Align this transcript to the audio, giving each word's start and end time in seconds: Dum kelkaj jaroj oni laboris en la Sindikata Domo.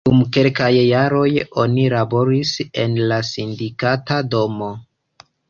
Dum 0.07 0.21
kelkaj 0.35 0.69
jaroj 0.75 1.27
oni 1.63 1.83
laboris 1.95 2.55
en 2.85 2.97
la 3.13 3.21
Sindikata 3.29 4.19
Domo. 4.35 4.73